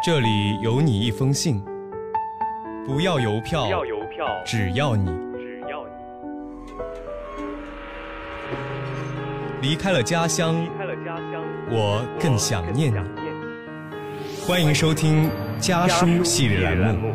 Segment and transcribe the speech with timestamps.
[0.00, 1.60] 这里有你一封信，
[2.86, 5.84] 不要邮票，不要邮票，只要你只要
[9.60, 12.94] 你离开了家乡，离开了家乡，我更想念你。
[12.94, 14.46] 想念你。
[14.46, 17.12] 欢迎收听家书系列栏目。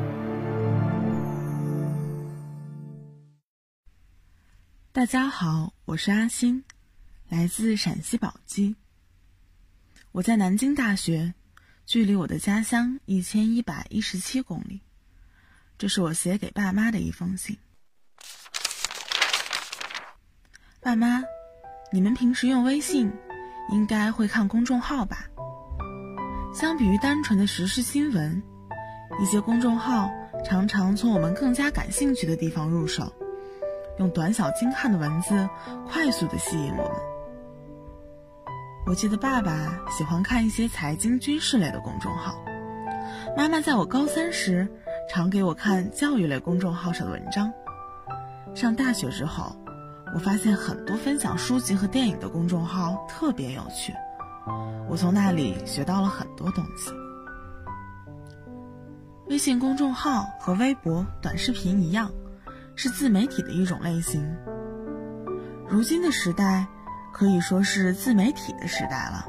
[4.91, 6.65] 大家好，我是阿星，
[7.29, 8.75] 来自陕西宝鸡。
[10.11, 11.33] 我在南京大学，
[11.85, 14.81] 距离我的家乡一千一百一十七公里。
[15.77, 17.57] 这是我写给爸妈的一封信。
[20.79, 21.23] 爸妈，
[21.91, 23.11] 你们平时用微信，
[23.69, 25.27] 应该会看公众号吧？
[26.53, 28.41] 相比于单纯的时事新闻，
[29.21, 30.09] 一些公众号
[30.45, 33.13] 常常从我们更加感兴趣的地方入手。
[33.99, 35.47] 用短小精悍的文字
[35.87, 37.12] 快速的吸引我们。
[38.85, 42.35] 我记得爸爸喜欢看一些财经、军事类的公众号，
[43.35, 44.67] 妈妈在我高三时
[45.09, 47.51] 常给我看教育类公众号上的文章。
[48.53, 49.55] 上大学之后，
[50.13, 53.93] 我发现很多分享书籍和电影的公众号特别有趣，
[54.89, 56.91] 我从那里学到了很多东西。
[59.27, 62.11] 微信公众号和微博短视频一样。
[62.75, 64.35] 是自媒体的一种类型。
[65.69, 66.65] 如今的时代
[67.13, 69.25] 可以说是自媒体的时代了。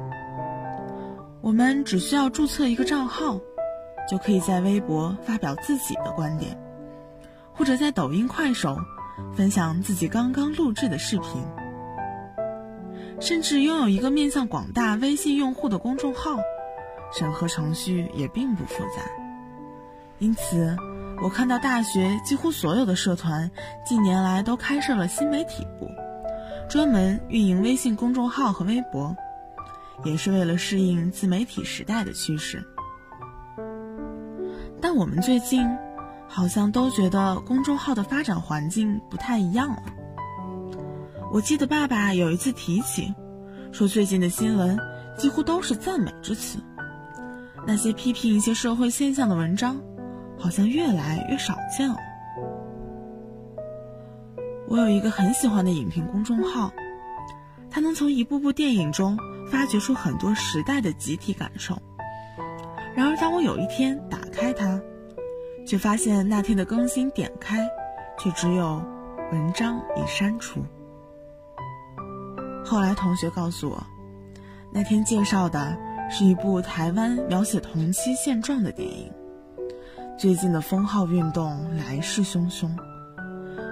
[1.40, 3.38] 我们只需要注册一个账号，
[4.10, 6.58] 就可以在微博发表自己的观点，
[7.52, 8.77] 或者在抖音、快手
[9.36, 11.44] 分享自己刚刚录制的视频。
[13.20, 16.38] 甚至拥有一个面向广大微信用户的公众号，
[17.12, 19.02] 审核程序也并不复杂。
[20.18, 20.77] 因此。
[21.22, 23.48] 我看到大学几乎所有的社团
[23.86, 25.88] 近年来都开设了新媒体部，
[26.68, 29.16] 专门运营微信公众号和微博，
[30.04, 32.64] 也是为了适应自媒体时代的趋势。
[34.80, 35.66] 但我们最近
[36.28, 39.83] 好像都觉得公众号的发展环境不太一样了。
[41.33, 43.14] 我记得爸爸有一次提起，
[43.72, 44.78] 说最近的新闻
[45.16, 46.58] 几乎都是赞美之词，
[47.66, 49.80] 那些批评一些社会现象的文章。
[50.36, 51.96] 好像越来越少见了。
[54.69, 56.73] 我有一个很喜欢的影评公众号，
[57.70, 59.17] 它能从一部部电影中
[59.51, 61.77] 发掘出很多时代的集体感受。
[62.95, 64.80] 然而，当我有一天打开它，
[65.67, 67.69] 却发现那天的更新点开，
[68.19, 68.83] 却只有
[69.33, 70.64] 文章已删除。
[72.64, 73.86] 后来同学告诉我，
[74.73, 75.77] 那天介绍的
[76.11, 79.13] 是一部台湾描写同期现状的电影。
[80.17, 82.70] 最近的封号运动来势汹汹，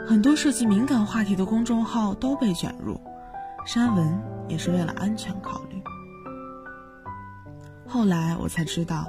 [0.06, 3.00] 很多涉及敏感话题的公众号都被卷入，
[3.64, 5.82] 删文也是为了安全考虑。
[7.86, 9.06] 后来我才知道，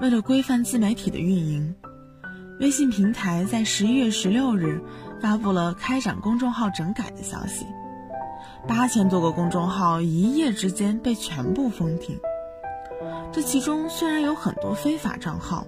[0.00, 1.74] 为了规范自媒体的运营，
[2.60, 4.82] 微信平台在十一月十六日
[5.20, 7.66] 发布了开展公众号整改的消息，
[8.66, 12.18] 八千多个公众号一夜之间被全部封停。
[13.32, 15.66] 这其中虽然有很多非法账号。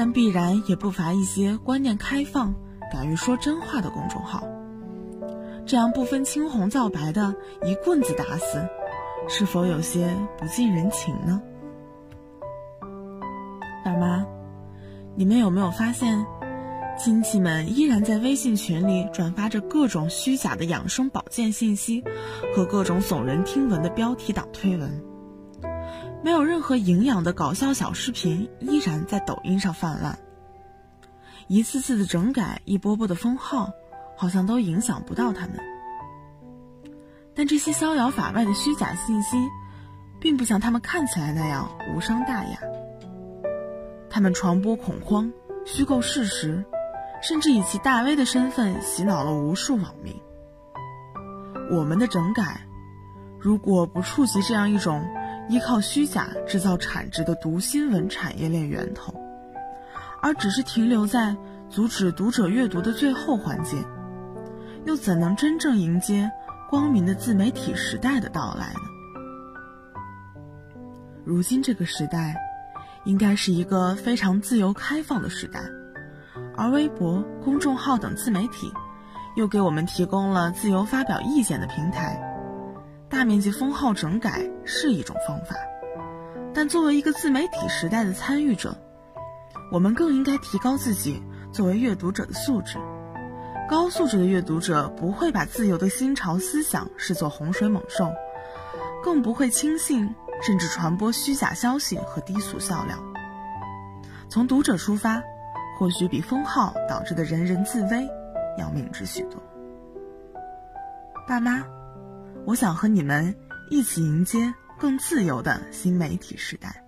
[0.00, 2.54] 但必然也不乏一些观念开放、
[2.90, 4.42] 敢于说真话的公众号。
[5.66, 8.66] 这样不分青红皂白的一棍子打死，
[9.28, 11.42] 是否有些不近人情呢？
[13.84, 14.26] 爸妈，
[15.14, 16.24] 你们有没有发现，
[16.98, 22.02] 亲戚们依然在微信群里转发着各种虚假的养生保健信息
[22.54, 25.02] 和各种耸人听闻的标题党推文？
[26.24, 30.18] 没有任何营养的搞笑小视频依然在抖音上泛滥。
[31.48, 33.72] 一次次的整改，一波波的封号，
[34.16, 35.58] 好像都影响不到他们。
[37.34, 39.36] 但这些逍遥法外的虚假信息，
[40.20, 42.58] 并不像他们看起来那样无伤大雅。
[44.10, 45.32] 他们传播恐慌、
[45.64, 46.64] 虚构事实，
[47.22, 50.14] 甚至以其大 V 的身份洗脑了无数网民。
[51.70, 52.60] 我们的整改，
[53.38, 55.02] 如果不触及这样一种。
[55.50, 59.14] 依靠虚假制造产值的读新闻产业链源头，
[60.20, 61.36] 而只是停留在
[61.70, 63.76] 阻止读者阅读的最后环节，
[64.84, 66.30] 又怎能真正迎接
[66.68, 68.80] 光明的自媒体时代的到来呢？
[71.24, 72.36] 如今这个时代，
[73.04, 75.60] 应该是一个非常自由开放的时代，
[76.56, 78.72] 而微博、公众号等自媒体，
[79.36, 82.18] 又给我们提供了自由发表意见的平台。
[83.10, 85.54] 大面积封号整改是一种方法，
[86.54, 88.76] 但作为一个自媒体时代的参与者，
[89.70, 91.22] 我们更应该提高自己
[91.52, 92.78] 作为阅读者的素质。
[93.68, 98.12] 高素质的阅读者不会把自由的新潮思想视作洪水猛兽，
[99.02, 102.96] 更不会轻信甚至传播虚假消息和低俗笑料。
[104.30, 105.22] 从读者出发，
[105.78, 108.08] 或许比封号导致的人人自危
[108.58, 109.42] 要明智许多。
[111.26, 111.62] 爸妈，
[112.46, 113.36] 我想和你们
[113.70, 116.87] 一起迎接更自由的新媒体时代。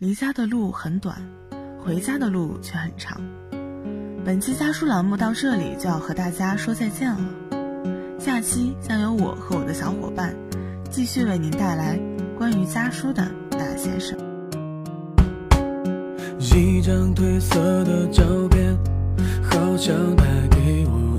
[0.00, 1.14] 离家的路很短，
[1.78, 3.20] 回家的路却很长。
[4.24, 7.20] 本期家书栏目到这里就要和大家说再见了。
[8.18, 10.34] 下期将由我和我的小伙伴
[10.88, 12.00] 继续为您带来
[12.38, 14.16] 关于家书的那些事。
[16.38, 18.74] 一张褪色的照片，
[19.42, 21.09] 好像带给我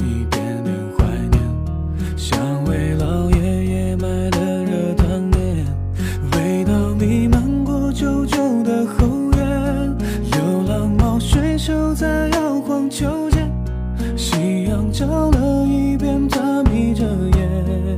[15.02, 17.04] 夕阳照了一遍，他眯着
[17.36, 17.98] 眼，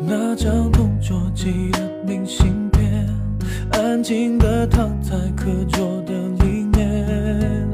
[0.00, 3.08] 那张同桌寄的明信片，
[3.70, 6.12] 安静的躺在课桌的
[6.44, 7.70] 里面。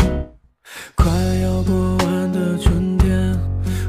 [0.94, 1.10] 快
[1.42, 3.34] 要过完的春天，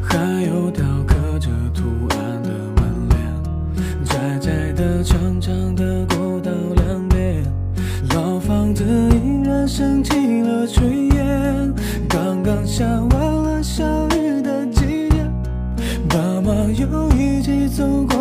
[0.02, 0.18] 还
[0.48, 1.84] 有雕刻着图
[2.16, 7.44] 案的门帘，窄窄的、长长的过道两边，
[8.16, 11.74] 老房子依然升起了炊烟。
[12.08, 12.86] 刚刚下
[17.70, 18.19] 走过